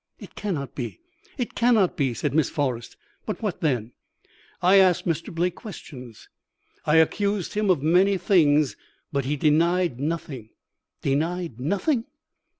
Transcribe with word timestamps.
"'It 0.17 0.33
cannot 0.33 0.73
be! 0.73 0.99
It 1.37 1.53
cannot 1.53 1.95
be!' 1.95 2.15
said 2.15 2.33
Miss 2.33 2.49
Forrest. 2.49 2.97
'But 3.27 3.43
what 3.43 3.61
then?' 3.61 3.91
"'I 4.63 4.77
asked 4.77 5.05
Mr. 5.05 5.31
Blake 5.31 5.53
questions. 5.53 6.27
I 6.87 6.95
accused 6.95 7.53
him 7.53 7.69
of 7.69 7.83
many 7.83 8.17
things, 8.17 8.75
but 9.11 9.25
he 9.25 9.35
denied 9.35 9.99
nothing.' 9.99 10.49
"'Denied 11.03 11.59
nothing?' 11.59 12.05